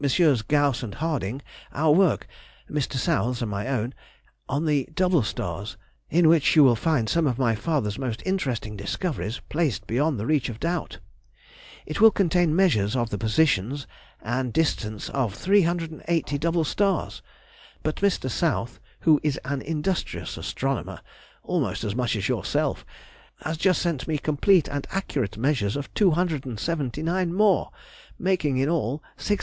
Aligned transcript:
Gauss 0.47 0.81
and 0.81 0.95
Harding 0.95 1.43
our 1.71 1.91
work 1.93 2.25
(Mr. 2.67 2.95
South's 2.95 3.43
and 3.43 3.51
my 3.51 3.67
own) 3.67 3.93
on 4.49 4.65
the 4.65 4.89
double 4.95 5.21
stars, 5.21 5.77
in 6.09 6.27
which 6.27 6.55
you 6.55 6.63
will 6.63 6.75
find 6.75 7.07
some 7.07 7.27
of 7.27 7.37
my 7.37 7.53
father's 7.53 7.99
most 7.99 8.23
interesting 8.25 8.75
discoveries 8.75 9.41
placed 9.47 9.85
beyond 9.85 10.19
the 10.19 10.25
reach 10.25 10.49
of 10.49 10.59
doubt. 10.59 10.97
It 11.85 12.01
will 12.01 12.09
contain 12.09 12.55
measures 12.55 12.95
of 12.95 13.11
the 13.11 13.19
position 13.19 13.77
and 14.23 14.51
distance 14.51 15.07
of 15.09 15.35
380 15.35 16.37
double 16.39 16.63
stars. 16.63 17.21
But 17.83 17.97
Mr. 17.97 18.27
South, 18.27 18.79
who 19.01 19.19
is 19.21 19.37
an 19.45 19.61
industrious 19.61 20.35
astronomer 20.35 21.01
(almost 21.43 21.83
as 21.83 21.93
much 21.93 22.13
so 22.13 22.17
as 22.17 22.27
yourself), 22.27 22.87
has 23.43 23.55
just 23.55 23.79
sent 23.79 24.07
me 24.07 24.17
complete 24.17 24.67
and 24.67 24.87
accurate 24.89 25.37
measures 25.37 25.75
of 25.75 25.93
279 25.93 27.31
more, 27.35 27.69
making 28.17 28.57
in 28.57 28.67
all 28.67 29.03
659. 29.17 29.37